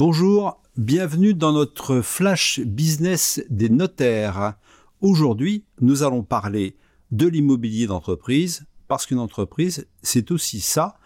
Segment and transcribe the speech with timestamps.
[0.00, 4.54] Bonjour, bienvenue dans notre flash business des notaires.
[5.00, 6.76] Aujourd'hui, nous allons parler
[7.10, 10.98] de l'immobilier d'entreprise parce qu'une entreprise, c'est aussi ça,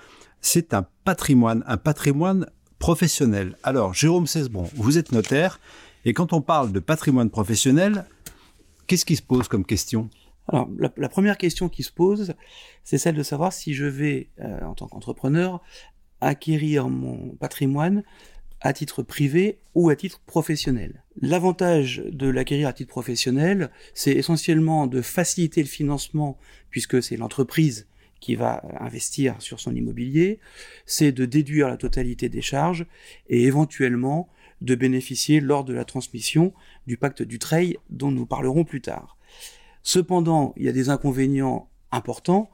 [0.43, 2.45] c'est un patrimoine, un patrimoine
[2.79, 3.57] professionnel.
[3.63, 5.59] Alors, Jérôme Cesbron, vous êtes notaire
[6.05, 8.05] et quand on parle de patrimoine professionnel,
[8.87, 10.11] qu'est-ce qui se pose comme question?
[10.49, 10.69] Alors,
[10.99, 12.35] la, première question qui se pose,
[12.85, 15.63] c'est celle de savoir si je vais, euh, en tant qu'entrepreneur,
[16.23, 18.05] acquérir mon patrimoine
[18.63, 21.03] à titre privé ou à titre professionnel.
[21.21, 26.39] L'avantage de l'acquérir à titre professionnel, c'est essentiellement de faciliter le financement
[26.71, 27.87] puisque c'est l'entreprise
[28.21, 30.39] qui va investir sur son immobilier,
[30.87, 32.87] c'est de déduire la totalité des charges
[33.29, 34.29] et éventuellement
[34.61, 36.55] de bénéficier lors de la transmission
[36.87, 39.19] du pacte du Treil dont nous parlerons plus tard.
[39.83, 42.49] Cependant, il y a des inconvénients importants.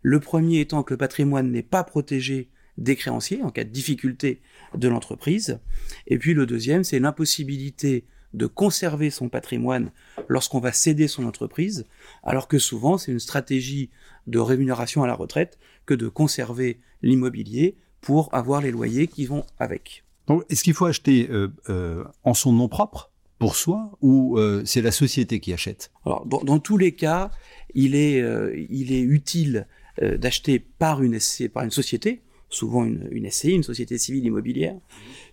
[0.00, 4.40] Le premier étant que le patrimoine n'est pas protégé des créanciers en cas de difficulté
[4.74, 5.58] de l'entreprise.
[6.06, 9.90] Et puis le deuxième, c'est l'impossibilité de conserver son patrimoine
[10.28, 11.86] lorsqu'on va céder son entreprise,
[12.22, 13.90] alors que souvent c'est une stratégie
[14.26, 19.44] de rémunération à la retraite que de conserver l'immobilier pour avoir les loyers qui vont
[19.58, 20.04] avec.
[20.26, 24.62] Donc, est-ce qu'il faut acheter euh, euh, en son nom propre pour soi ou euh,
[24.64, 25.90] c'est la société qui achète?
[26.06, 27.30] Alors, dans, tous les cas,
[27.74, 28.22] il est,
[28.70, 29.66] il est utile
[30.00, 31.18] d'acheter par une,
[31.52, 34.76] par une société, souvent une, une SCI, une société civile immobilière,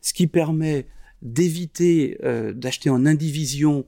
[0.01, 0.87] ce qui permet
[1.21, 3.85] d'éviter euh, d'acheter en indivision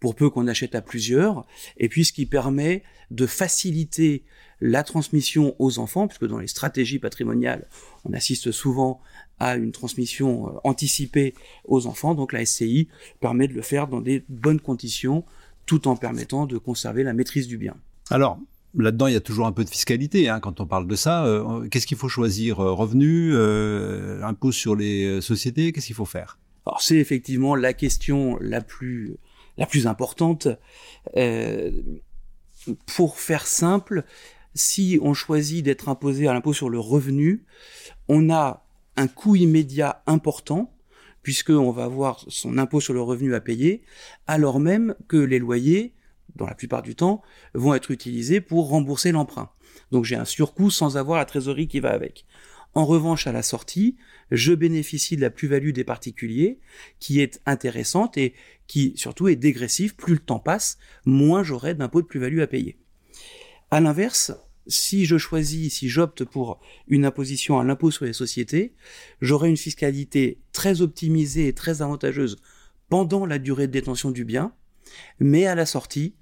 [0.00, 2.82] pour peu qu'on achète à plusieurs, et puis ce qui permet
[3.12, 4.24] de faciliter
[4.60, 7.68] la transmission aux enfants, puisque dans les stratégies patrimoniales,
[8.04, 9.00] on assiste souvent
[9.38, 11.34] à une transmission euh, anticipée
[11.64, 12.88] aux enfants, donc la SCI
[13.20, 15.24] permet de le faire dans des bonnes conditions,
[15.66, 17.76] tout en permettant de conserver la maîtrise du bien.
[18.10, 18.40] Alors,
[18.74, 21.26] Là-dedans, il y a toujours un peu de fiscalité hein, quand on parle de ça.
[21.26, 26.06] Euh, qu'est-ce qu'il faut choisir euh, Revenu, euh, impôt sur les sociétés Qu'est-ce qu'il faut
[26.06, 26.38] faire?
[26.64, 29.16] Alors c'est effectivement la question la plus
[29.58, 30.48] la plus importante.
[32.86, 34.04] pour faire simple,
[34.54, 37.44] si on choisit d'être imposé à l'impôt sur le revenu,
[38.08, 38.64] on a
[38.96, 40.72] un coût immédiat important
[41.22, 43.82] puisqu'on va avoir son impôt sur le revenu à payer,
[44.26, 45.94] alors même que les loyers
[46.36, 47.22] dans la plupart du temps,
[47.54, 49.50] vont être utilisés pour rembourser l'emprunt.
[49.90, 52.26] Donc j'ai un surcoût sans avoir la trésorerie qui va avec.
[52.74, 53.96] En revanche, à la sortie,
[54.30, 56.58] je bénéficie de la plus-value des particuliers,
[57.00, 58.32] qui est intéressante et
[58.66, 59.94] qui surtout est dégressive.
[59.94, 62.78] Plus le temps passe, moins j'aurai d'impôt de plus-value à payer.
[63.70, 64.32] À l'inverse,
[64.66, 68.74] si je choisis, si j'opte pour une imposition à l'impôt sur les sociétés,
[69.20, 72.38] j'aurai une fiscalité très optimisée et très avantageuse
[72.88, 74.54] pendant la durée de détention du bien,
[75.20, 76.14] mais à la sortie,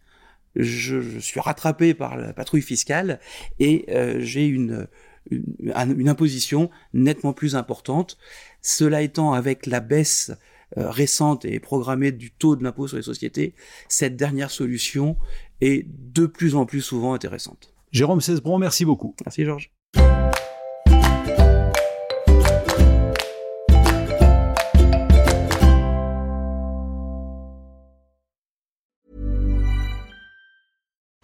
[0.57, 3.21] je, suis rattrapé par la patrouille fiscale
[3.59, 4.89] et euh, j'ai une,
[5.31, 8.19] une, imposition nettement plus importante.
[8.63, 10.33] Cela étant, avec la baisse
[10.77, 13.55] euh, récente et programmée du taux de l'impôt sur les sociétés,
[13.89, 15.17] cette dernière solution
[15.61, 17.75] est de plus en plus souvent intéressante.
[17.93, 19.15] Jérôme Cesbron, merci beaucoup.
[19.25, 19.73] Merci Georges.